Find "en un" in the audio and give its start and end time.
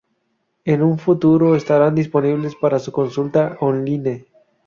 0.65-0.97